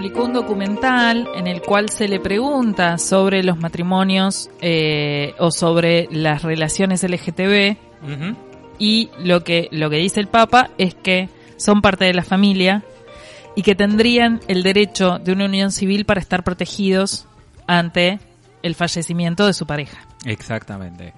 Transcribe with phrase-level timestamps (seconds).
[0.00, 6.08] publicó un documental en el cual se le pregunta sobre los matrimonios eh, o sobre
[6.10, 7.76] las relaciones LGTB
[8.78, 11.28] y lo que, lo que dice el Papa es que
[11.58, 12.82] son parte de la familia
[13.54, 17.26] y que tendrían el derecho de una unión civil para estar protegidos
[17.66, 18.20] ante
[18.62, 19.98] el fallecimiento de su pareja.
[20.24, 21.12] Exactamente.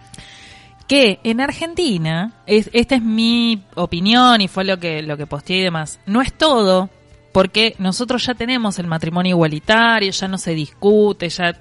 [0.89, 5.59] Que en Argentina, es, esta es mi opinión y fue lo que, lo que posteé
[5.59, 6.91] y demás, no es todo,
[7.33, 11.55] porque nosotros ya tenemos el matrimonio igualitario, ya no se discute, ya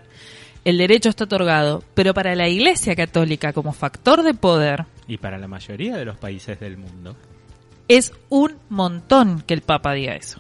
[0.63, 5.37] el derecho está otorgado, pero para la Iglesia Católica como factor de poder, Y para
[5.37, 7.15] la mayoría de los países del mundo.
[7.87, 10.39] es un montón que el Papa diga eso.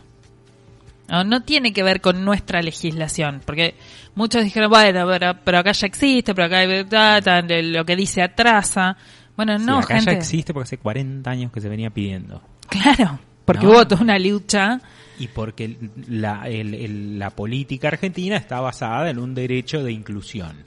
[1.09, 3.75] No, No tiene que ver con nuestra legislación, porque
[4.15, 7.95] muchos dijeron, bueno, pero, pero acá ya existe, pero acá hay- ta, ta, lo que
[7.95, 8.95] dice atrasa.
[9.35, 10.11] Bueno, Sí, no, acá gente.
[10.11, 12.41] ya existe porque hace 40 años que se venía pidiendo.
[12.69, 13.71] Claro, porque No.
[13.71, 14.79] hubo toda una lucha.
[15.19, 20.63] Y porque la, el- el- la política argentina está basada en un derecho de inclusión.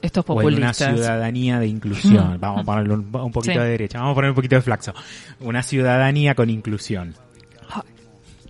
[0.00, 0.94] Estos O en una populistas.
[0.94, 2.38] ciudadanía de inclusión.
[2.40, 3.58] Vamos a ponerle un, un poquito Sí.
[3.58, 3.98] de derecha.
[3.98, 4.94] Vamos a poner un poquito de flaxo.
[5.40, 7.14] Una ciudadanía con inclusión.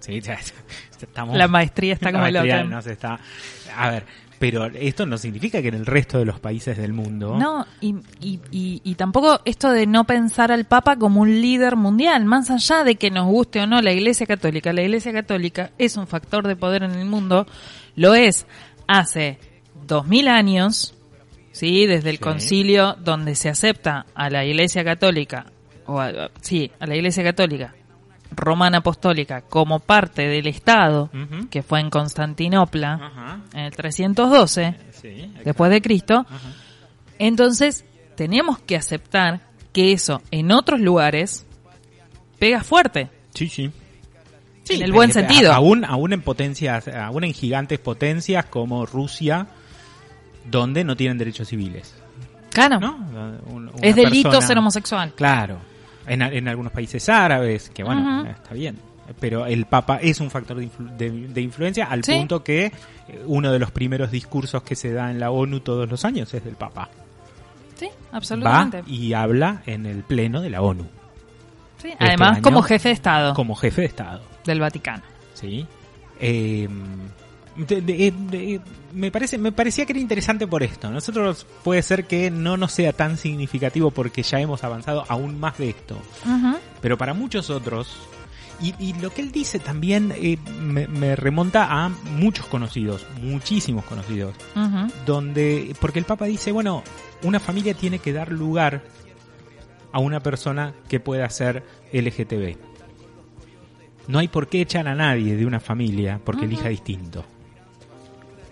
[0.01, 0.39] Sí, ya-
[1.01, 1.37] estamos...
[1.37, 2.71] La maestría está como la el maestría otro.
[2.71, 3.19] no se está...
[3.77, 4.05] A ver,
[4.39, 7.37] pero esto no significa que en el resto de los países del mundo...
[7.39, 11.77] No, y, y, y, y tampoco esto de no pensar al Papa como un líder
[11.77, 15.71] mundial, más allá de que nos guste o no la Iglesia Católica, la Iglesia Católica
[15.79, 17.47] es un factor de poder en el mundo,
[17.97, 18.47] lo es
[18.87, 19.39] hace
[19.87, 20.95] dos mil años,
[21.53, 22.23] sí, desde el Sí.
[22.23, 25.47] concilio donde se acepta a la Iglesia Católica,
[25.87, 27.75] o a- sí, a la Iglesia Católica
[28.39, 31.11] romana apostólica como parte del Estado,
[31.51, 35.41] que fue en Constantinopla en el 312 Sí, exacto.
[35.45, 36.27] después de Cristo,
[37.19, 37.85] entonces
[38.17, 39.41] tenemos que aceptar
[39.73, 41.47] que eso en otros lugares
[42.39, 43.11] pega fuerte.
[43.35, 43.71] Sí, sí.
[44.71, 45.53] En el buen eh, sentido.
[45.53, 49.47] Aún, aún en potencias, aún en gigantes potencias como Rusia,
[50.45, 51.95] donde no tienen derechos civiles.
[52.51, 52.97] Claro, ¿No?
[53.47, 55.13] Un- es delito persona- ser homosexual.
[55.15, 55.59] Claro.
[56.09, 58.79] En, en algunos países árabes, que bueno, está bien.
[59.21, 62.13] Pero el Papa es un factor de, influ- de- de influencia al Sí.
[62.15, 62.73] punto que eh,
[63.27, 66.45] uno de los primeros discursos que se da en la ONU todos los años es
[66.45, 66.91] del Papa.
[67.77, 68.83] Sí, Va absolutamente.
[68.87, 70.85] y habla en el pleno de la ONU,
[71.81, 74.21] Sí, este Además, año- como jefe de Estado como jefe de Estado.
[74.45, 75.03] del Vaticano.
[75.35, 75.65] Sí.
[76.21, 76.69] Eh,
[77.57, 78.61] de- de- de-
[78.93, 80.91] me parece me parecía que era interesante por esto.
[80.91, 85.59] Nosotros puede ser que no nos sea tan significativo porque ya hemos avanzado aún más
[85.59, 85.99] de esto.
[86.81, 87.97] Pero para muchos otros,
[88.61, 93.85] y, y lo que él dice también eh, me, me remonta a muchos conocidos, muchísimos
[93.85, 94.35] conocidos,
[95.07, 96.83] donde, porque el Papa dice, bueno,
[97.23, 98.83] una familia tiene que dar lugar
[99.93, 102.57] a una persona que pueda ser LGTB.
[104.07, 106.53] No hay por qué echar a nadie de una familia porque Ujú.
[106.55, 107.25] elija distinto.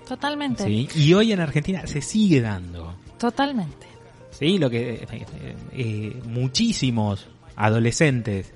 [0.07, 0.65] Totalmente.
[0.65, 0.89] ¿sí?
[0.95, 2.95] Y hoy en Argentina se sigue dando.
[3.19, 3.87] Totalmente.
[4.31, 8.53] Sí, lo que eh, eh, muchísimos adolescentes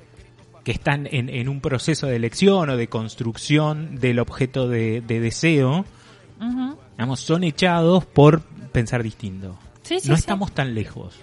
[0.64, 5.20] que están en, en un proceso de elección o de construcción del objeto de, de
[5.20, 5.86] deseo,
[6.40, 6.76] Ujú.
[6.92, 9.58] digamos, son echados por pensar distinto.
[9.82, 11.14] Sí, sí, no estamos tan lejos.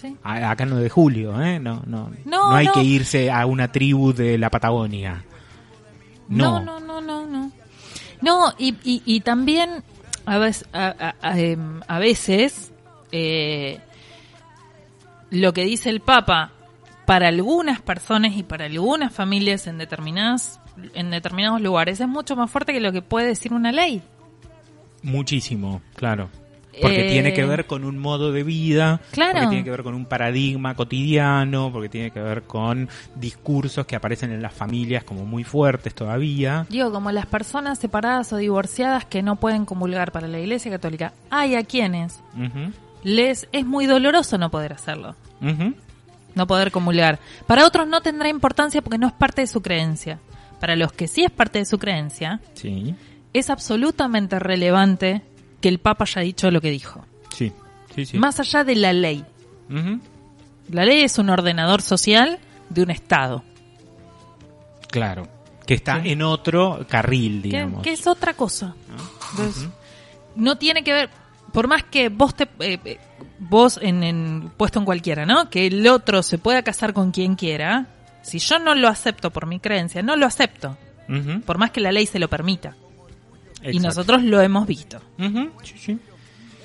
[0.00, 0.16] Sí.
[0.22, 1.60] Acá 9 de julio, ¿eh?
[1.60, 2.72] No, no, No, no hay no.
[2.72, 5.24] que irse a una tribu de la Patagonia.
[6.28, 6.60] No.
[6.64, 7.52] No, no, no, no,
[8.20, 8.52] no.
[8.58, 9.82] Y, y, y también
[10.26, 10.68] a veces,
[11.22, 12.72] em, a veces
[13.12, 13.80] eh,
[15.30, 16.52] lo que dice el Papa
[17.06, 20.60] para algunas personas y para algunas familias en determinadas
[20.94, 24.02] en determinados lugares es mucho más fuerte que lo que puede decir una ley.
[25.02, 26.30] Muchísimo, claro.
[26.80, 29.32] Porque Eh, tiene que ver con un modo de vida, Claro.
[29.34, 33.96] porque tiene que ver con un paradigma cotidiano, porque tiene que ver con discursos que
[33.96, 36.66] aparecen en las familias como muy fuertes todavía.
[36.68, 41.12] Digo, como las personas separadas o divorciadas que no pueden comulgar para la Iglesia Católica,
[41.30, 42.20] hay a quienes
[43.02, 45.14] les es muy doloroso no poder hacerlo.
[46.34, 47.18] no poder comulgar.
[47.46, 50.18] Para otros no tendrá importancia porque no es parte de su creencia.
[50.60, 52.94] Para los que sí es parte de su creencia, Sí,
[53.32, 55.22] es absolutamente relevante
[55.60, 57.04] que el Papa haya dicho lo que dijo.
[57.34, 57.52] sí,
[57.94, 58.18] sí, sí.
[58.18, 59.24] Más allá de la ley.
[60.70, 63.42] La ley es un ordenador social de un Estado.
[64.90, 65.28] Claro.
[65.66, 66.10] Que está Sí.
[66.10, 67.82] en otro carril, Que, digamos.
[67.82, 68.74] que es otra cosa.
[68.88, 68.96] ¿no?
[69.30, 69.72] Entonces, Ujú.
[70.36, 71.10] no tiene que ver,
[71.52, 72.98] por más que vos te, eh, eh,
[73.38, 75.48] vos en, en- puesto en cualquiera, ¿no?
[75.50, 77.86] Que el otro se pueda casar con quien quiera.
[78.22, 80.76] Si yo no lo acepto por mi creencia, no lo acepto.
[81.44, 82.76] Por más que la ley se lo permita.
[83.62, 84.98] Y nosotros lo hemos visto.
[85.18, 85.98] Ujú, sí, sí.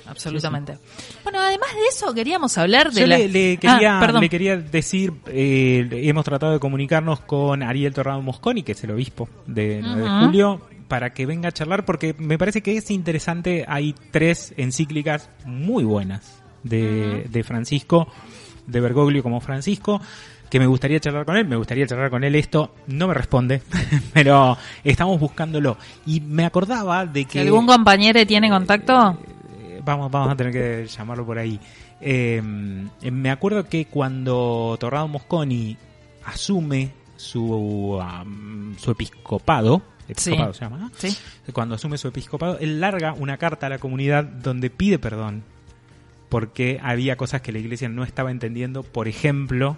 [0.08, 0.78] Absolutamente.
[1.24, 3.18] Bueno, además de eso, queríamos hablar de Yo la...
[3.18, 8.22] le, le quería, Ah, le quería decir, eh, hemos tratado de comunicarnos con Ariel Torrado
[8.22, 12.14] Mosconi, que es el obispo de 9 de julio, para que venga a charlar porque
[12.18, 13.64] me parece que es interesante.
[13.66, 18.06] Hay tres encíclicas muy buenas de, de Francisco,
[18.66, 20.00] de Bergoglio como Francisco
[20.56, 23.60] que me gustaría charlar con él, me gustaría charlar con él esto, no me responde,
[24.14, 25.76] pero estamos buscándolo.
[26.06, 27.40] Y me acordaba de que...
[27.40, 29.18] ¿Algún compañero tiene contacto?
[29.60, 31.60] Eh, vamos, vamos a tener que llamarlo por ahí.
[32.00, 35.76] Eh, me acuerdo que cuando Torrado Mosconi
[36.24, 38.02] asume su,
[38.78, 41.14] su episcopado, episcopado se llama, ¿Sí?
[41.52, 45.42] cuando asume su episcopado, él larga una carta a la comunidad donde pide perdón
[46.30, 49.76] porque había cosas que la iglesia no estaba entendiendo, por ejemplo,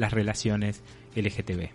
[0.00, 0.82] las relaciones
[1.14, 1.68] LGTB.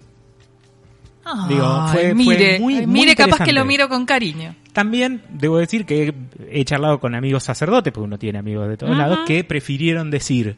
[1.48, 4.56] Digo, fue, mire, muy, mire capaz que lo miro con cariño.
[4.74, 6.14] También debo decir que
[6.52, 10.58] he charlado con amigos sacerdotes, porque uno tiene amigos de todos lados, que prefirieron decir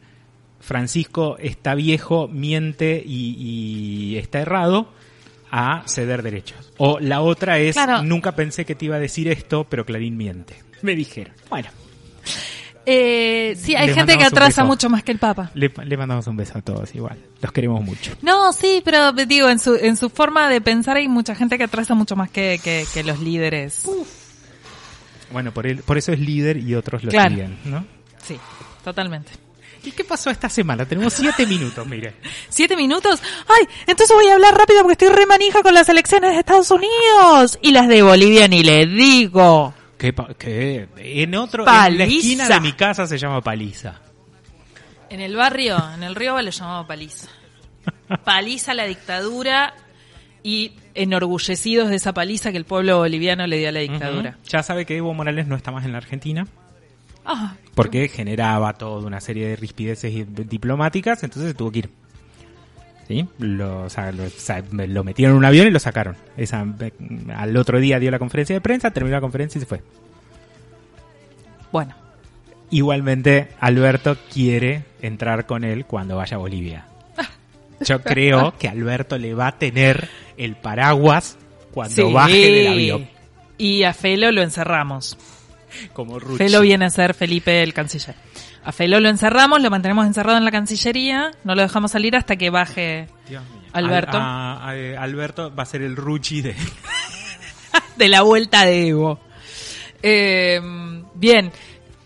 [0.59, 4.91] Francisco está viejo, miente y, está errado
[5.51, 6.73] a ceder derechos.
[6.77, 10.55] O la otra es nunca pensé que te iba a decir esto, pero Clarín miente.
[10.81, 11.33] Me dijeron.
[11.49, 11.69] Bueno.
[12.89, 15.51] Eh, sí, hay gente que atrasa mucho más que el Papa.
[15.55, 17.17] Le, mandamos un beso a todos igual.
[17.41, 18.13] Los queremos mucho.
[18.21, 21.65] No, sí, pero digo, en su, en su forma de pensar hay mucha gente que
[21.65, 23.83] atrasa mucho más que, que, los líderes.
[25.33, 27.85] Bueno, por, el, por eso es líder y otros lo siguen, ¿no?
[28.25, 28.39] Sí,
[28.85, 29.33] totalmente.
[29.83, 30.85] ¿Y qué pasó esta semana?
[30.85, 32.15] Tenemos siete minutos, mire.
[32.49, 33.21] ¿Siete minutos?
[33.49, 33.67] ¡Ay!
[33.85, 37.59] Entonces voy a hablar rápido porque estoy remanija con las elecciones de Estados Unidos.
[37.61, 39.73] Y las de Bolivia ni le digo.
[39.97, 44.01] Que, en otro, en la esquina de mi casa se llama paliza.
[45.09, 47.29] En el barrio, en el río lo llamaba paliza.
[48.25, 49.73] Paliza la dictadura
[50.43, 54.37] y enorgullecidos de esa paliza que el pueblo boliviano le dio a la dictadura.
[54.47, 56.47] Ya sabe que Evo Morales no está más en la Argentina.
[57.25, 61.89] Ah, porque generaba toda una serie de rispideces diplomáticas, entonces tuvo que ir.
[63.07, 63.27] ¿Sí?
[63.39, 66.15] Lo, lo, metieron en un avión y lo sacaron.
[66.35, 66.65] Esa,
[67.35, 69.81] al otro día dio la conferencia de prensa, terminó la conferencia y se fue.
[71.71, 71.95] Bueno.
[72.69, 76.85] Igualmente, Alberto quiere entrar con él cuando vaya a Bolivia.
[77.79, 81.37] Yo creo que Alberto le va a tener el paraguas
[81.71, 83.09] cuando baje del avión.
[83.57, 85.17] Y a Felo lo encerramos.
[85.93, 86.37] Como Ruchi.
[86.37, 88.15] Felo viene a ser Felipe el canciller.
[88.67, 92.35] A Felo lo encerramos, lo mantenemos encerrado en la Cancillería, no lo dejamos salir hasta
[92.35, 93.07] que baje
[93.71, 94.17] Alberto.
[94.17, 96.53] Alberto va a ser el Ruchi de...
[97.95, 99.21] de la vuelta de Evo.
[100.03, 100.59] Eh,
[101.15, 101.53] bien,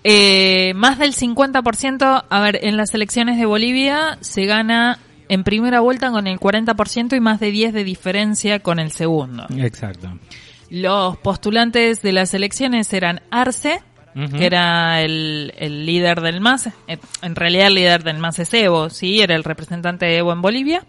[0.04, 5.00] eh, más del 50%, a ver, en las elecciones de Bolivia se gana
[5.30, 9.48] en primera vuelta con el 40% y más de 10 de diferencia con el segundo.
[9.58, 10.16] Exacto.
[10.70, 13.82] Los postulantes de las elecciones eran Arce,
[14.14, 15.52] que era el,
[15.86, 16.70] líder del MAS,
[17.22, 20.42] en realidad el líder del MAS es Evo, sí, era el representante de Evo en
[20.42, 20.84] Bolivia.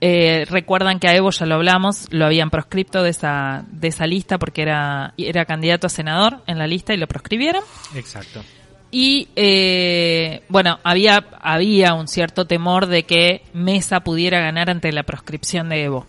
[0.00, 4.06] Eh, recuerdan que a Evo ya lo hablamos, lo habían proscripto de esa, de esa
[4.06, 7.62] lista porque era, era candidato a senador en la lista y lo proscribieron.
[7.94, 8.42] Exacto.
[8.90, 15.02] Y eh, bueno, había, había un cierto temor de que Mesa pudiera ganar ante la
[15.02, 16.06] proscripción de Evo.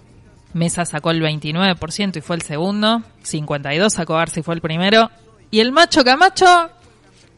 [0.54, 5.10] Mesa sacó el 29% y fue el segundo, 52 sacó Arce y fue el primero,
[5.56, 6.69] y el macho Camacho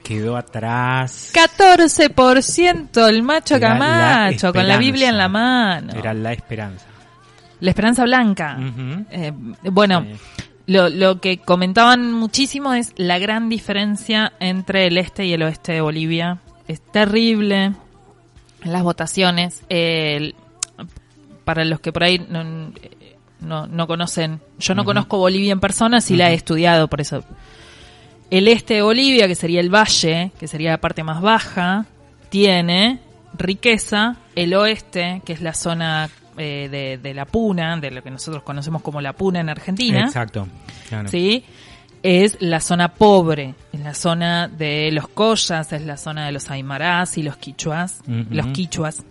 [0.03, 1.31] quedó atrás.
[1.35, 5.93] 14% el macho Camacho, con la Biblia en la mano.
[5.93, 6.87] Era la esperanza.
[7.59, 8.57] La esperanza blanca.
[9.11, 9.31] Eh,
[9.65, 10.03] bueno,
[10.65, 15.73] lo, lo que comentaban muchísimo es la gran diferencia entre el este y el oeste
[15.73, 16.39] de Bolivia.
[16.67, 17.73] Es terrible
[18.63, 19.63] las votaciones.
[21.45, 26.15] para los que por ahí no, no, conocen, yo no conozco Bolivia en persona, sí
[26.15, 27.23] la he estudiado, por eso
[28.29, 31.85] el este de Bolivia, que sería el valle, que sería la parte más baja,
[32.29, 32.99] tiene
[33.37, 34.17] riqueza.
[34.35, 38.81] El oeste, que es la zona eh, de, la Puna, de lo que nosotros conocemos
[38.81, 40.05] como la Puna en Argentina.
[40.05, 40.47] Exacto.
[41.07, 41.43] ¿Sí?
[42.03, 46.49] Es la zona pobre, es la zona de los collas, es la zona de los
[46.51, 48.01] aymarás y los quichuas.
[48.29, 49.03] Los quichuas.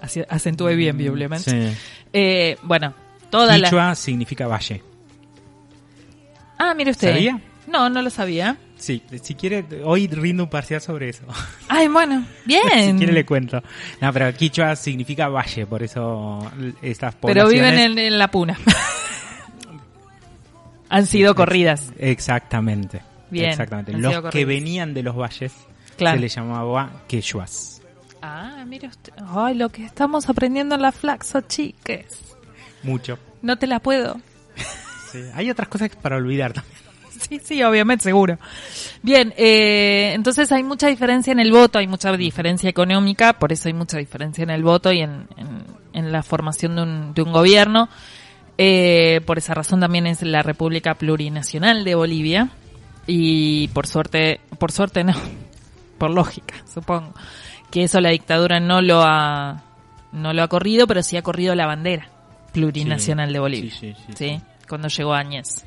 [0.28, 1.50] Acentúe bien, visiblemente.
[1.72, 1.78] Sí.
[2.12, 2.94] Eh, bueno,
[3.30, 4.82] toda Quichua significa valle.
[6.58, 7.12] Ah, mire usted.
[7.12, 7.40] ¿Sabía?
[7.70, 8.56] No, no lo sabía.
[8.76, 11.24] Sí, si quiere, hoy rindo un parcial sobre eso.
[11.68, 12.92] Ay, bueno, bien.
[12.92, 13.62] si quiere le cuento.
[14.00, 16.38] No, pero Quichua significa valle, por eso
[16.82, 17.52] estas poblaciones...
[17.52, 18.58] Pero viven en, la puna.
[20.88, 21.92] Han sido corridas.
[21.98, 23.02] Exactamente.
[23.30, 23.50] Bien.
[23.50, 23.92] Exactamente.
[23.92, 25.52] Los que venían de los valles
[25.96, 27.80] se les llamaba quechuas.
[28.22, 29.12] Ah, mire usted.
[29.28, 32.06] Ay, lo que estamos aprendiendo en la Flaxo, chiques.
[32.82, 33.18] Mucho.
[33.42, 34.20] No te la puedo.
[35.10, 36.89] Sí, hay otras cosas para olvidar también.
[37.28, 38.38] Sí, sí, obviamente, seguro.
[39.02, 43.68] Bien, eh, entonces hay mucha diferencia en el voto, hay mucha diferencia económica, por eso
[43.68, 45.28] hay mucha diferencia en el voto y en,
[45.92, 47.88] en, la formación de un, de un gobierno.
[48.58, 52.50] Eh, por esa razón también es la República Plurinacional de Bolivia.
[53.06, 55.14] Y por suerte, por suerte no,
[55.98, 57.14] por lógica, supongo,
[57.70, 59.62] que eso la dictadura no lo ha,
[60.12, 62.08] no lo ha corrido, pero sí ha corrido la bandera
[62.52, 63.70] plurinacional de Bolivia.
[63.70, 64.28] Sí, sí, sí, ¿sí?
[64.38, 64.40] sí.
[64.68, 65.64] Cuando llegó Áñez.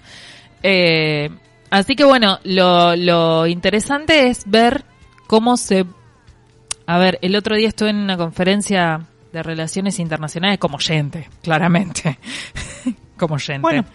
[0.64, 1.30] Eh,
[1.70, 4.84] así que bueno, lo, lo interesante es ver
[5.28, 5.86] cómo se...
[6.88, 9.02] A ver, el otro día estuve en una conferencia
[9.32, 12.18] de relaciones internacionales como oyente, claramente.
[13.18, 13.62] como oyente.
[13.62, 13.86] Bueno,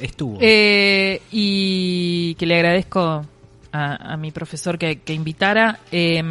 [0.00, 0.38] estuvo.
[0.40, 3.24] Eh, y que le agradezco
[3.72, 5.80] a, a mi profesor que, que invitara.
[5.90, 6.22] eh,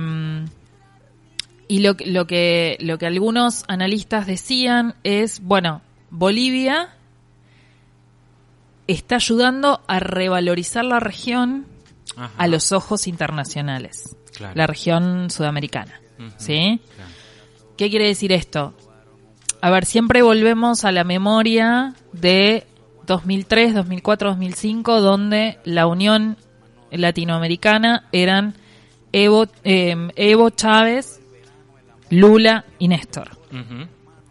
[1.68, 6.90] y lo, que- lo, que, lo que algunos analistas decían es, bueno, Bolivia
[8.94, 11.66] está ayudando a revalorizar la región
[12.16, 12.32] Ajá.
[12.38, 14.54] a los ojos internacionales, Claro.
[14.56, 16.02] la región sudamericana.
[16.38, 16.82] ¿Sí?
[16.96, 17.12] claro.
[17.78, 18.74] ¿Qué quiere decir esto?
[19.62, 22.66] A ver, siempre volvemos a la memoria de
[23.08, 26.38] 2003, 2004, 2005, donde la Unión
[26.92, 28.56] Latinoamericana eran
[29.12, 31.20] Evo, eh, Evo Chávez,
[32.10, 33.38] Lula y Néstor.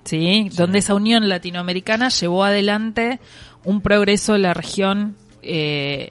[0.04, 0.48] ¿sí?
[0.54, 3.20] Donde esa Unión Latinoamericana llevó adelante
[3.68, 6.10] un progreso de la región eh,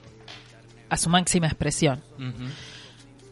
[0.88, 2.00] a su máxima expresión.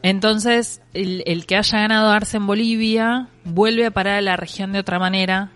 [0.03, 4.73] Entonces, el, el que haya ganado Arce en Bolivia vuelve a parar a la región
[4.73, 5.51] de otra manera,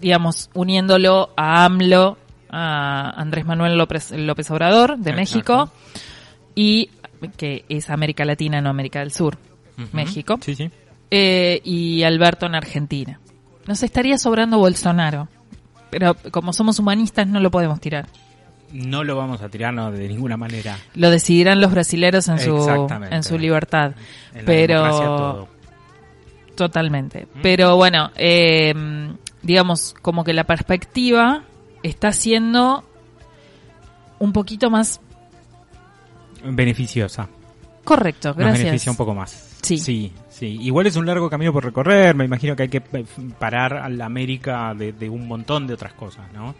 [0.00, 2.18] digamos, uniéndolo a AMLO,
[2.50, 5.16] a Andrés Manuel López, López Obrador de Exacto.
[5.16, 5.72] México,
[6.54, 6.90] y
[7.36, 9.38] que es América Latina, no América del Sur.
[9.92, 10.70] México, Sí, sí.
[11.10, 13.18] eh, y Alberto en Argentina.
[13.66, 15.28] Nos estaría sobrando Bolsonaro,
[15.92, 18.06] pero como somos humanistas no lo podemos tirar.
[18.72, 20.78] No lo vamos a tirar no, de ninguna manera.
[20.94, 23.92] Lo decidirán los brasileros en su, en su libertad.
[24.34, 25.48] En pero todo.
[26.54, 27.28] totalmente.
[27.42, 28.72] Pero bueno, eh,
[29.42, 31.42] digamos como que la perspectiva
[31.82, 32.82] está siendo
[34.18, 35.00] un poquito más
[36.42, 37.28] Beneficiosa.
[37.84, 38.28] correcto.
[38.28, 38.58] Nos Gracias.
[38.64, 39.58] beneficia un poco más.
[39.60, 39.76] Sí.
[39.76, 40.58] Sí, sí.
[40.62, 42.14] Igual es un largo camino por recorrer.
[42.14, 43.04] Me imagino que hay que eh,
[43.38, 46.54] parar a la América de, de un montón de otras cosas, ¿no?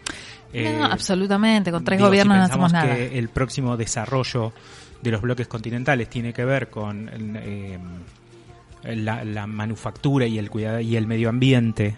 [0.53, 1.71] Eh, No, absolutamente.
[1.71, 2.95] Con tres digo, gobiernos si no hacemos nada.
[2.95, 4.53] que el próximo desarrollo
[5.01, 7.77] de los bloques continentales tiene que ver con eh,
[8.83, 11.97] la, la manufactura y el cuidado y el medio ambiente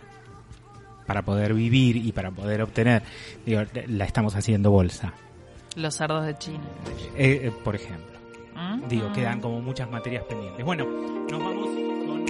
[1.05, 3.03] para poder vivir y para poder obtener,
[3.45, 5.13] digo, la estamos haciendo bolsa,
[5.75, 6.63] Los sardos de China.
[7.15, 8.14] Eh, eh, por ejemplo.
[8.55, 8.87] ¿Mm?
[8.87, 10.65] Digo, quedan como muchas materias pendientes.
[10.65, 10.85] Bueno,
[11.29, 11.67] nos vamos
[12.07, 12.25] con...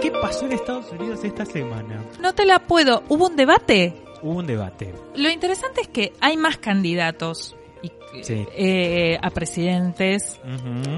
[0.00, 2.02] ¿Qué pasó en Estados Unidos esta semana?
[2.20, 3.02] No te la puedo.
[3.08, 3.94] ¿Hubo un debate?
[4.22, 4.92] Hubo un debate.
[5.14, 7.90] Lo interesante es que hay más candidatos y,
[8.22, 8.46] Sí.
[8.56, 10.40] eh, a presidentes.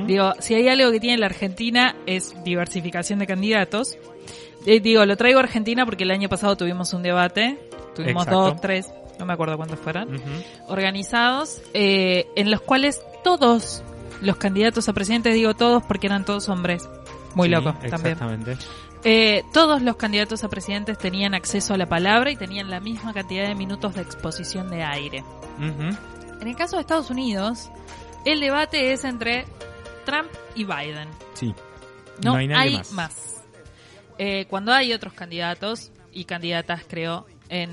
[0.06, 3.96] Digo, si hay algo que tiene la Argentina es diversificación de candidatos.
[4.66, 7.58] Eh, digo, lo traigo a Argentina porque el año pasado tuvimos un debate.
[7.94, 8.40] Tuvimos Exacto.
[8.50, 10.14] dos, tres, no me acuerdo cuántos fueron.
[10.14, 10.30] Ujú.
[10.68, 13.82] Organizados, eh, en los cuales todos
[14.20, 16.88] los candidatos a presidentes, digo todos porque eran todos hombres.
[17.34, 18.16] Muy Sí, loco también.
[19.06, 23.12] Eh, todos los candidatos a presidentes tenían acceso a la palabra y tenían la misma
[23.12, 25.22] cantidad de minutos de exposición de aire.
[26.40, 27.70] En el caso de Estados Unidos,
[28.24, 29.44] el debate es entre
[30.06, 31.08] Trump y Biden.
[31.34, 31.54] Sí.
[32.22, 32.92] No, No hay más.
[32.92, 33.42] más.
[34.16, 37.70] Eh, cuando hay otros candidatos y candidatas, creo, en,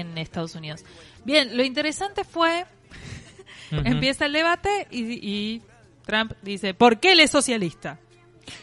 [0.00, 0.84] en Estados Unidos.
[1.24, 2.66] Bien, lo interesante fue,
[3.72, 3.82] Ujú.
[3.84, 5.62] empieza el debate y, y
[6.04, 7.98] Trump dice, ¿por qué él es socialista?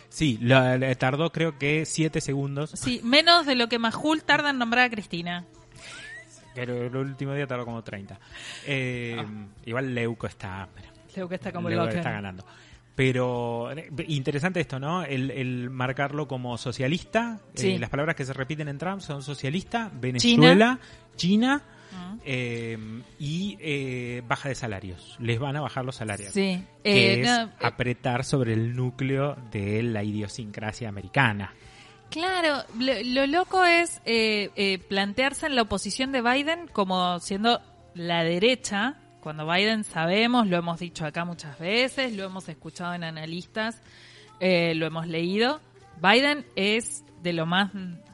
[0.09, 2.71] Sí, la- la- tardó creo que siete segundos.
[2.75, 5.45] Sí, menos de lo que Majul tarda en nombrar a Cristina.
[6.53, 8.19] Pero el último día tardó como 30.
[8.67, 9.25] Eh, Ah.
[9.65, 10.67] Igual Leuco está...
[11.13, 11.97] Que está como Leuco loca.
[11.97, 12.45] está ganando.
[12.95, 15.03] Pero eh, interesante esto, ¿no?
[15.03, 17.39] El, el marcarlo como socialista.
[17.55, 17.71] Sí.
[17.71, 20.79] Eh, las palabras que se repiten en Trump son socialista, Venezuela,
[21.15, 22.19] China, Mm.
[22.23, 22.77] eh,
[23.19, 25.17] y eh, baja de salarios.
[25.19, 26.31] Les van a bajar los salarios.
[26.31, 26.63] Sí.
[26.81, 31.53] Que Eh, es no, apretar sobre el núcleo de la idiosincrasia americana.
[32.09, 37.59] Claro, lo, lo loco es eh, eh, plantearse en la oposición de Biden como siendo
[37.93, 43.03] la derecha, cuando Biden sabemos, lo hemos dicho acá muchas veces, lo hemos escuchado en
[43.03, 43.81] analistas,
[44.39, 45.61] eh, lo hemos leído,
[46.01, 47.71] Biden es de lo más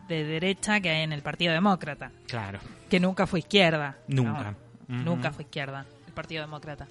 [0.08, 2.60] de derecha que hay en el Partido Demócrata, Claro.
[2.90, 3.98] que nunca fue izquierda.
[4.08, 4.56] Nunca.
[4.88, 5.04] No.
[5.04, 6.88] Nunca fue izquierda, el Partido Demócrata.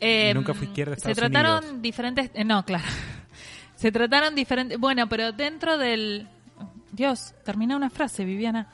[0.00, 1.82] Eh, Nunca fue izquierda Se Estados trataron Unidos.
[1.82, 2.30] diferentes...
[2.34, 2.84] eh, no, claro.
[3.76, 4.78] Se trataron diferentes...
[4.78, 6.26] Bueno, pero dentro del...
[6.90, 8.68] Dios, termina una frase, Viviana.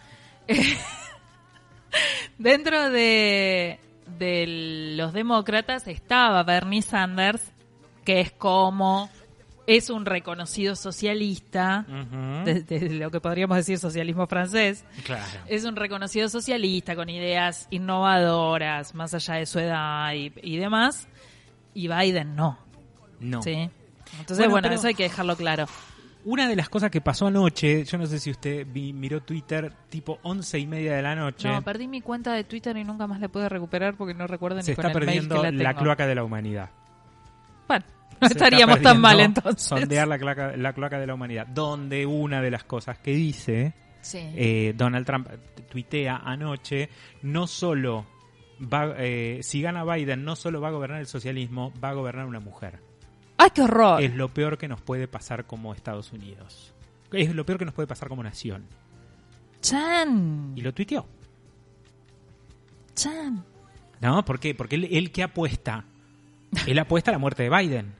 [2.38, 3.78] dentro de,
[4.18, 7.42] de los demócratas estaba Bernie Sanders,
[8.04, 9.10] que es como
[9.66, 11.84] es un reconocido socialista,
[12.46, 15.24] desde lo que podríamos decir socialismo francés, Claro.
[15.46, 21.06] es un reconocido socialista con ideas innovadoras, más allá de su edad y, y demás,
[21.74, 22.58] y Biden no.
[23.20, 23.42] No.
[23.42, 23.68] ¿sí?
[24.18, 25.66] Entonces, Bueno, bueno, pero- eso hay que dejarlo claro.
[26.30, 29.72] Una de las cosas que pasó anoche, yo no sé si usted vi- miró Twitter
[29.88, 33.06] tipo once y media de la noche, No, perdí mi cuenta de Twitter y nunca
[33.06, 35.52] más la pude recuperar porque no recuerdo se ni con está el mail perdiendo que
[35.52, 35.82] la, la tengo.
[35.84, 36.70] cloaca de la humanidad.
[37.66, 37.84] Bueno,
[38.20, 39.62] no Se estaríamos tan mal entonces.
[39.62, 43.72] Sondear la cloaca, la cloaca de la humanidad, donde una de las cosas que dice
[44.02, 44.18] Sí.
[44.34, 45.28] eh, Donald Trump
[45.70, 46.88] tuitea anoche,
[47.22, 48.06] no solo
[48.60, 52.26] va, eh, si gana Biden, no solo va a gobernar el socialismo, va a gobernar
[52.26, 52.80] una mujer.
[53.38, 54.02] ¡Ay, qué horror!
[54.02, 56.74] Es lo peor que nos puede pasar como Estados Unidos.
[57.12, 58.64] Es lo peor que nos puede pasar como nación.
[59.62, 60.52] Chan.
[60.56, 61.06] Y lo tuiteó.
[62.94, 63.44] Chan.
[64.00, 64.24] ¿No?
[64.24, 64.54] ¿Por qué?
[64.54, 65.84] Porque él, él que apuesta.
[66.66, 67.94] Él apuesta a la muerte de Biden.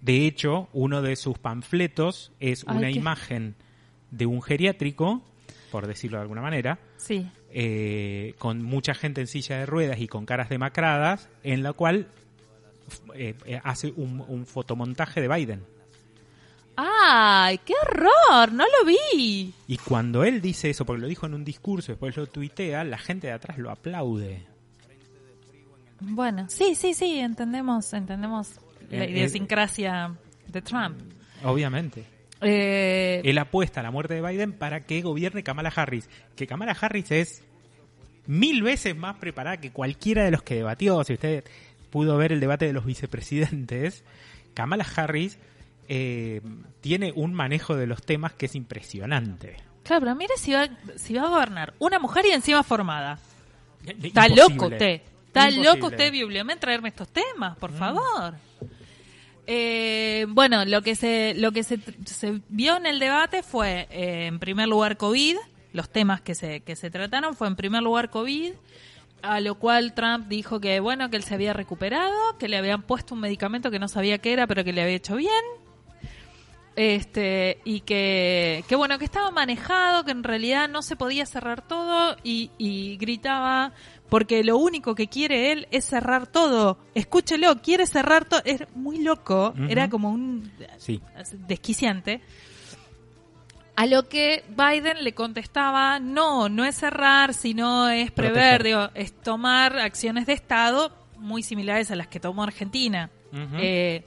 [0.00, 3.54] De hecho, uno de sus panfletos es Ay, una qué- imagen
[4.10, 5.22] de un geriátrico,
[5.70, 7.28] por decirlo de alguna manera, Sí.
[7.50, 12.08] eh, con mucha gente en silla de ruedas y con caras demacradas, en la cual
[13.14, 15.64] eh, eh, hace un, un fotomontaje de Biden.
[16.76, 18.52] ¡Ay, qué horror!
[18.52, 19.54] No lo vi.
[19.68, 22.98] Y cuando él dice eso, porque lo dijo en un discurso, después lo tuitea, la
[22.98, 24.44] gente de atrás lo aplaude.
[26.00, 28.56] Bueno, sí, sí, sí, entendemos, entendemos
[28.90, 30.14] la Eh, eh, idiosincrasia
[30.48, 30.98] de Trump.
[31.44, 32.04] Obviamente.
[32.40, 36.10] Él apuesta a la muerte de Biden para que gobierne Kamala Harris.
[36.36, 37.42] Que Kamala Harris es
[38.26, 41.02] mil veces más preparada que cualquiera de los que debatió.
[41.04, 41.44] Si usted
[41.94, 44.02] pudo ver el debate de los vicepresidentes,
[44.54, 45.38] Kamala Harris
[45.88, 46.40] eh,
[46.80, 49.56] tiene un manejo de los temas que es impresionante.
[49.84, 53.18] claro, pero mire si va, si va a gobernar una mujer y encima formada.
[53.86, 54.36] Está Imposible.
[54.54, 55.00] loco usted.
[55.26, 55.64] Está Imposible.
[55.74, 57.60] loco usted, Bibliamente, traerme estos temas, Mm.
[57.60, 58.34] por favor.
[59.46, 64.26] Eh, bueno, lo que se lo que se, se vio en el debate fue, eh,
[64.26, 65.36] en primer lugar, COVID.
[65.72, 68.52] Los temas que se, que se trataron fue, en primer lugar, COVID.
[69.26, 72.82] A lo cual Trump dijo que, bueno, que él se había recuperado, que le habían
[72.82, 75.30] puesto un medicamento que no sabía qué era, pero que le había hecho bien.
[76.76, 81.62] Este, y que, que bueno, que estaba manejado, que en realidad no se podía cerrar
[81.66, 83.72] todo y, y gritaba,
[84.08, 86.78] porque lo único que quiere él es cerrar todo.
[86.94, 88.42] Escúchelo, quiere cerrar todo.
[88.44, 91.00] Es muy loco, era como un Sí.
[91.46, 92.20] desquiciante.
[93.76, 99.12] A lo que Biden le contestaba, no, no es cerrar, sino es prever, digo, es
[99.20, 103.10] tomar acciones de Estado muy similares a las que tomó Argentina.
[103.58, 104.04] Eh,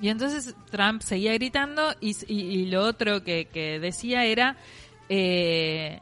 [0.00, 4.56] y entonces Trump seguía gritando y, y- y lo otro que, que decía era,
[5.10, 6.00] eh,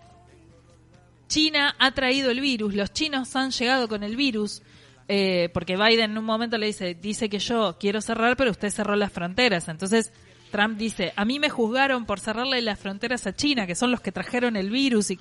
[1.26, 4.62] China ha traído el virus, los chinos han llegado con el virus,
[5.08, 8.70] eh, porque Biden en un momento le dice, dice que yo quiero cerrar, pero usted
[8.70, 9.68] cerró las fronteras.
[9.68, 10.12] Entonces
[10.50, 14.00] Trump dice, a mí me juzgaron por cerrarle las fronteras a China, que son los
[14.00, 15.10] que trajeron el virus.
[15.10, 15.18] Y,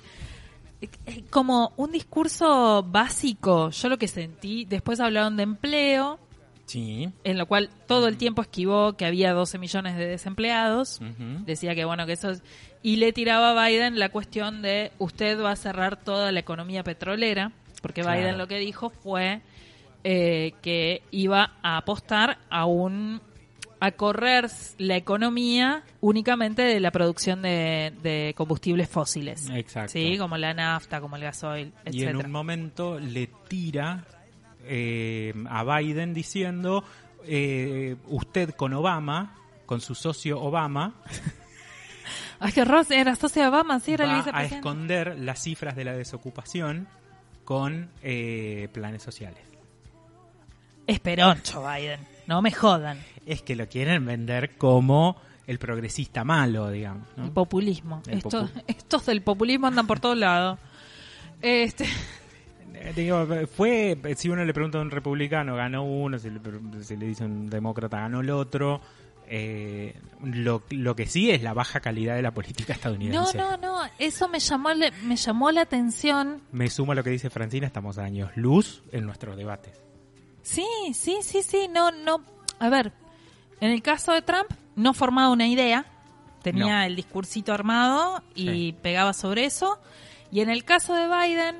[1.30, 6.18] como un discurso básico, yo lo que sentí, después hablaron de empleo,
[6.66, 7.08] Sí.
[7.24, 11.00] en lo cual todo el tiempo esquivó que había 12 millones de desempleados.
[11.46, 12.42] Decía que bueno, que eso es...
[12.82, 16.84] Y le tiraba a Biden la cuestión de usted va a cerrar toda la economía
[16.84, 18.20] petrolera, porque Claro.
[18.20, 19.40] Biden lo que dijo fue
[20.04, 23.20] eh, que iba a apostar a un
[23.80, 29.48] a correr la economía únicamente de la producción de, de combustibles fósiles.
[29.50, 29.92] Exacto.
[29.92, 34.04] Sí, como la nafta, como el gasoil, Y en un momento le tira
[34.64, 36.84] eh, a Biden diciendo,
[37.24, 39.36] eh, usted con Obama,
[39.66, 40.94] con su socio Obama,
[42.40, 45.84] Ay, que Ross era socio de Obama, sí, era va a esconder las cifras de
[45.84, 46.86] la desocupación
[47.44, 49.40] con eh, planes sociales.
[50.86, 52.98] Esperoncho Biden, no me jodan.
[53.28, 57.06] Es que lo quieren vender como el progresista malo, digamos.
[57.14, 57.26] ¿no?
[57.26, 58.02] El populismo.
[58.06, 58.18] El
[58.66, 60.58] Estos, del populismo andan por todos lados.
[61.42, 61.86] Este,
[62.96, 66.40] digo, fue, si uno le pregunta a un republicano, ganó uno, si le,
[66.82, 68.80] si le dice a un demócrata, ganó el otro.
[69.30, 73.36] Eh, lo, lo que sí es la baja calidad de la política no, estadounidense.
[73.36, 74.70] no, no, eso me llamó,
[75.02, 76.40] me llamó la atención.
[76.50, 79.82] Me sumo a lo que dice Francina, estamos a años luz en nuestros debates.
[80.42, 82.24] Sí, sí, sí, sí, no, no.
[82.58, 82.92] A ver,
[83.60, 85.86] en el caso de Trump, no formaba una idea,
[86.42, 86.82] tenía No.
[86.86, 88.76] el discursito armado y Sí.
[88.82, 89.78] pegaba sobre eso.
[90.30, 91.56] Y en el caso de Biden,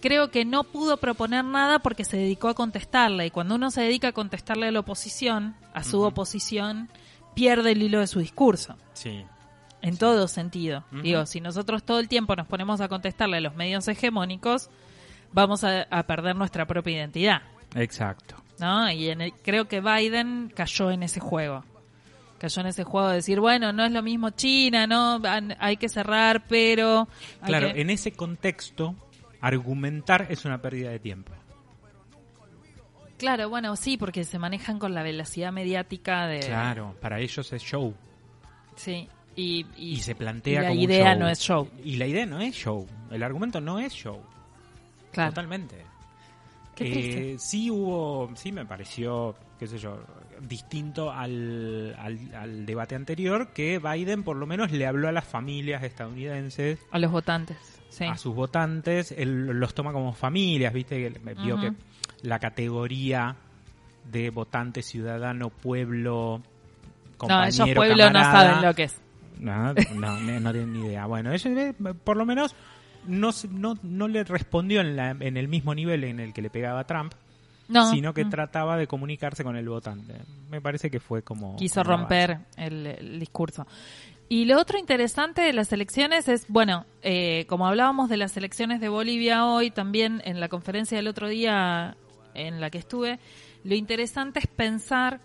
[0.00, 3.26] creo que no pudo proponer nada porque se dedicó a contestarle.
[3.26, 6.88] Y cuando uno se dedica a contestarle a la oposición, a su oposición,
[7.34, 8.76] pierde el hilo de su discurso.
[8.92, 9.24] Sí.
[9.80, 10.84] En todo sentido.
[10.90, 14.70] Digo, si nosotros todo el tiempo nos ponemos a contestarle a los medios hegemónicos,
[15.32, 17.42] vamos a, a perder nuestra propia identidad.
[17.76, 18.36] Exacto.
[18.60, 18.90] ¿No?
[18.90, 21.64] Y en el- creo que Biden cayó en ese juego.
[22.38, 25.20] cayó en ese juego de decir, bueno, no es lo mismo China, no,
[25.58, 27.08] hay que cerrar, pero...
[27.44, 28.94] Claro, que- en ese contexto,
[29.40, 31.32] argumentar es una pérdida de tiempo.
[33.18, 36.40] Claro, bueno, sí, porque se manejan con la velocidad mediática de...
[36.40, 37.92] Claro, para ellos es show.
[38.76, 41.18] Sí, y, y, Y, se plantea y la como un idea show.
[41.20, 41.68] no es show.
[41.82, 42.86] Y la idea no es show.
[43.10, 44.22] El argumento no es show.
[45.10, 45.30] Claro.
[45.32, 45.84] Totalmente.
[46.78, 49.98] Qué Eh, sí hubo, sí me pareció, qué sé yo,
[50.40, 55.24] distinto al, al, al debate anterior, que Biden por lo menos le habló a las
[55.24, 57.56] familias estadounidenses, A los votantes,
[57.88, 58.04] sí.
[58.04, 61.72] a sus votantes, él los toma como familias, viste, que vio que
[62.22, 63.36] la categoría
[64.10, 69.00] de votante, ciudadano, pueblo, No, compañero, ellos pueblo no camarada, saben lo que es.
[69.38, 71.06] no, no, no, no tienen ni idea.
[71.06, 72.54] Bueno, ellos eh, por lo menos
[73.06, 76.50] no, no, no le respondió en, la- en el mismo nivel en el que le
[76.50, 77.12] pegaba Trump,
[77.68, 78.30] No, sino que mm.
[78.30, 80.14] trataba de comunicarse con el votante.
[80.50, 81.56] Me parece que fue como...
[81.56, 83.66] quiso romper el, el discurso.
[84.30, 88.78] Y lo otro interesante de las elecciones es, bueno, eh, como hablábamos de las elecciones
[88.80, 91.96] de Bolivia hoy, también en la conferencia del otro día
[92.34, 93.18] en la que estuve,
[93.64, 95.20] lo interesante es pensar,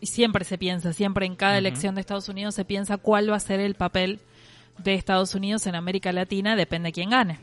[0.00, 3.36] y siempre se piensa, siempre en cada elección de Estados Unidos se piensa cuál va
[3.36, 4.20] a ser el papel
[4.78, 7.38] de Estados Unidos en América Latina, depende de quién gane.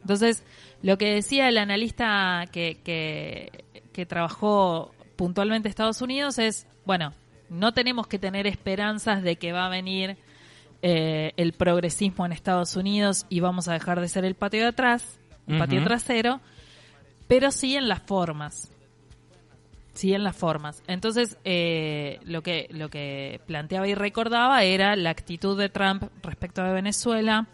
[0.00, 0.42] Entonces,
[0.82, 7.12] lo que decía el analista que, que, que trabajó puntualmente en Estados Unidos es, bueno,
[7.50, 10.16] no tenemos que tener esperanzas de que va a venir
[10.82, 14.68] eh, el progresismo en Estados Unidos y vamos a dejar de ser el patio de
[14.68, 16.40] atrás, el patio trasero,
[17.28, 18.70] pero sí en las formas.
[19.94, 20.82] Sí, en las formas.
[20.86, 26.62] Entonces, eh, lo que lo que planteaba y recordaba era la actitud de Trump respecto
[26.62, 27.48] a Venezuela,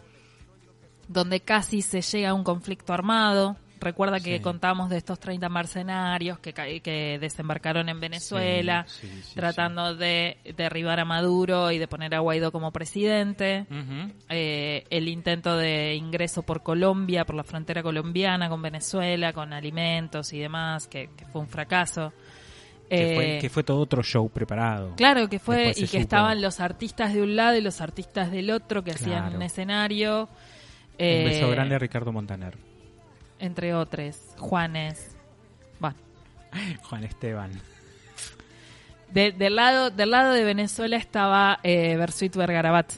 [1.07, 3.57] donde casi se llega a un conflicto armado.
[3.79, 4.41] Recuerda que Sí.
[4.43, 10.37] contamos de estos 30 mercenarios que, que desembarcaron en Venezuela, Sí, sí, sí, tratando de
[10.57, 13.67] derribar a Maduro y de poner a Guaidó como presidente.
[14.29, 20.33] Eh, el intento de ingreso por Colombia, por la frontera colombiana con Venezuela, con alimentos
[20.33, 22.13] y demás, que, que fue un fracaso.
[22.89, 24.95] Que, fue, Eh, que fue todo otro show preparado.
[24.95, 25.99] Claro que fue y que supo.
[25.99, 30.23] estaban los artistas de un lado y los artistas del otro que hacían un escenario.
[30.23, 30.29] Un
[30.99, 32.57] eh, beso grande a Ricardo Montaner.
[33.39, 35.15] Entre otros, Juanes.
[35.79, 35.95] Bueno,
[36.89, 37.51] Juan Esteban.
[39.11, 42.93] de- del, lado, del lado de Venezuela estaba eh, Bersuit Vergarabat,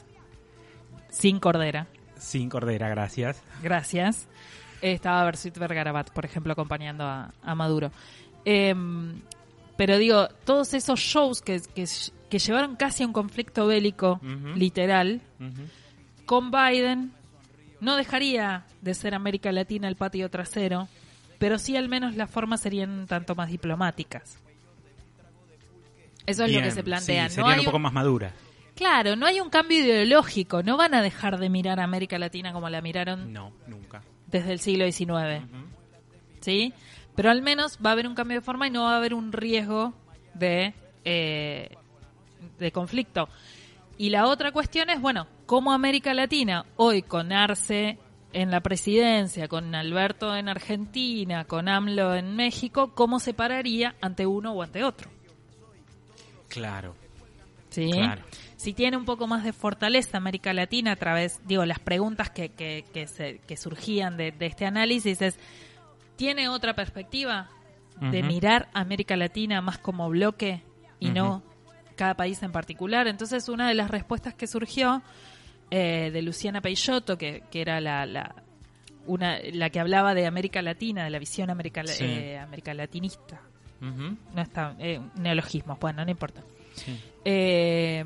[1.08, 1.86] sin cordera.
[2.16, 3.42] Sin Cordera, gracias.
[3.62, 4.28] Gracias.
[4.82, 7.90] Estaba Bersuit Vergarabat, por ejemplo, acompañando a, a Maduro.
[8.44, 9.20] Em,
[9.80, 11.86] pero digo, todos esos shows que, que,
[12.28, 14.20] que llevaron casi a un conflicto bélico,
[14.54, 15.22] literal,
[16.26, 17.12] con Biden
[17.80, 20.86] no dejaría de ser América Latina el patio trasero,
[21.38, 24.38] pero sí al menos las formas serían un tanto más diplomáticas.
[26.26, 27.30] Eso es lo que se plantea.
[27.30, 28.34] sí, serían un poco un- más maduras.
[28.74, 30.62] Claro, no hay un cambio ideológico.
[30.62, 34.02] No van a dejar de mirar a América Latina como la miraron No, nunca.
[34.26, 35.42] desde el siglo XIX.
[36.40, 36.74] ¿Sí?
[37.20, 39.12] Pero al menos va a haber un cambio de forma y no va a haber
[39.12, 39.92] un riesgo
[40.32, 40.72] de,
[41.04, 41.76] eh,
[42.58, 43.28] de conflicto.
[43.98, 47.98] Y la otra cuestión es, bueno, cómo América Latina, hoy con Arce
[48.32, 54.24] en la presidencia, con Alberto en Argentina, con AMLO en México, cómo se pararía ante
[54.24, 55.10] uno o ante otro.
[56.48, 56.94] Claro.
[57.68, 57.90] ¿sí?
[57.92, 58.22] Claro.
[58.56, 62.48] Si tiene un poco más de fortaleza América Latina a través, digo, las preguntas que,
[62.48, 65.38] que, que, se- que surgían de, de este análisis es,
[66.20, 67.48] ¿tiene otra perspectiva
[67.98, 70.62] de mirar a América Latina más como bloque
[70.98, 71.42] y no
[71.96, 73.08] cada país en particular?
[73.08, 75.02] Entonces, una de las respuestas que surgió
[75.70, 78.34] eh, de Luciana Peixoto, que, que era la, la,
[79.06, 82.04] una, la que hablaba de América Latina, de la visión america, Sí.
[82.04, 83.40] eh, América Latinista.
[83.80, 86.42] No está, eh, neologismos, bueno, no importa
[86.74, 86.98] Sí.
[87.24, 88.04] eh,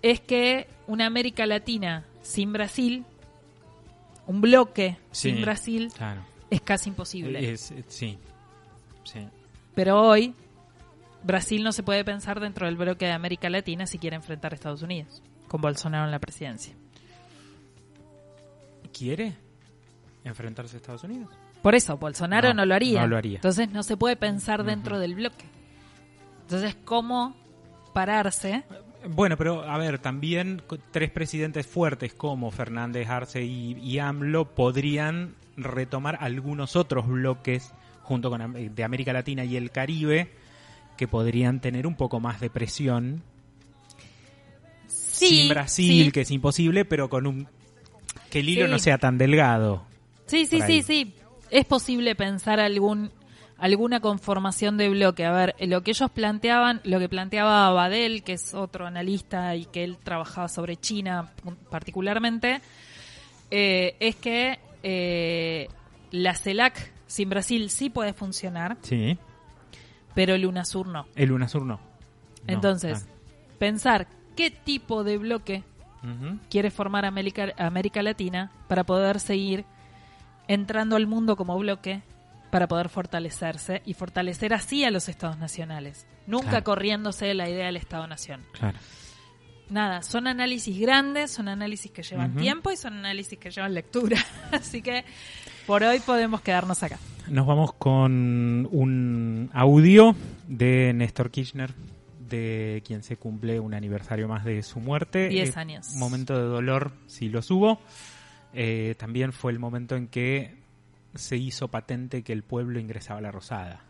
[0.00, 3.04] es que una América Latina sin Brasil,
[4.28, 6.22] un bloque Sí, sin Brasil, Claro.
[6.50, 7.52] Es casi imposible.
[7.52, 8.18] Es- es- sí.
[9.04, 9.26] Sí.
[9.74, 10.34] Pero hoy,
[11.22, 14.54] Brasil no se puede pensar dentro del bloque de América Latina si quiere enfrentar a
[14.54, 16.74] Estados Unidos, con Bolsonaro en la presidencia.
[18.96, 19.34] ¿Quiere
[20.24, 21.28] enfrentarse a Estados Unidos?
[21.62, 23.00] Por eso, Bolsonaro no, No, lo haría.
[23.00, 23.36] no lo haría.
[23.36, 25.44] Entonces no se puede pensar dentro del bloque.
[26.42, 27.34] Entonces, ¿cómo
[27.94, 28.64] pararse?
[29.08, 35.34] Bueno, pero a ver, también tres presidentes fuertes como Fernández, Arce y, y AMLO podrían
[35.56, 40.30] retomar algunos otros bloques junto con de América Latina y el Caribe
[40.96, 43.22] que podrían tener un poco más de presión
[44.86, 46.12] Sí, sin Brasil, sí.
[46.12, 47.48] que es imposible, pero con un
[48.30, 48.70] que el hilo Sí.
[48.72, 49.84] no sea tan delgado.
[50.26, 51.14] Sí, sí, sí, sí.
[51.50, 53.10] Es posible pensar algún
[53.56, 55.24] alguna conformación de bloque.
[55.24, 59.66] A ver, lo que ellos planteaban, lo que planteaba Badel, que es otro analista y
[59.66, 61.30] que él trabajaba sobre China
[61.70, 62.60] particularmente,
[63.52, 65.68] eh, es que eh,
[66.12, 69.18] la CELAC sin Brasil sí puede funcionar, Sí.
[70.14, 71.06] pero el UNASUR no.
[71.16, 71.74] El UNASUR no.
[71.76, 71.80] No.
[72.46, 73.08] Entonces,
[73.58, 75.64] pensar qué tipo de bloque
[76.06, 76.36] Ah.
[76.50, 79.64] Quiere formar América, América Latina para poder seguir
[80.48, 82.02] entrando al mundo como bloque,
[82.50, 86.06] para poder fortalecerse y fortalecer así a los estados nacionales.
[86.26, 86.64] Nunca Claro.
[86.64, 88.42] corriéndose de la idea del Estado-Nación.
[88.52, 88.78] Claro.
[89.74, 94.16] Nada, son análisis grandes, son análisis que llevan tiempo y son análisis que llevan lectura.
[94.52, 95.04] Así que
[95.66, 97.00] por hoy podemos quedarnos acá.
[97.26, 100.14] Nos vamos con un audio
[100.46, 101.74] de Néstor Kirchner,
[102.20, 105.28] de quien se cumple un aniversario más de su muerte.
[105.28, 105.88] Diez Eh, años.
[105.94, 107.80] Un momento de dolor, si lo hubo.
[108.52, 110.54] Eh, también fue el momento en que
[111.16, 113.80] se hizo patente que el pueblo ingresaba a la Rosada.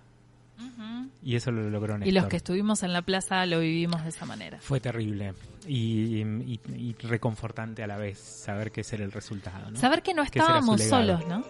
[1.23, 2.09] Y eso lo logró Néstor.
[2.09, 4.59] Y los que estuvimos en la plaza lo vivimos de esa manera.
[4.61, 5.33] Fue terrible
[5.67, 9.71] y, y- y reconfortante a la vez saber que ese era el resultado.
[9.71, 9.77] ¿no?
[9.79, 11.43] Saber que no estábamos solos, ¿no?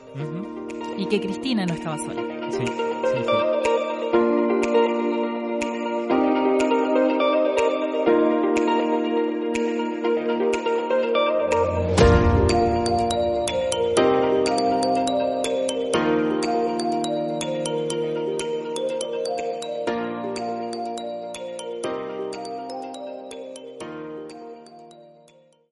[0.97, 2.23] Y que Cristina no estaba sola.
[2.53, 2.65] Sí, sí,
[3.25, 3.54] sí.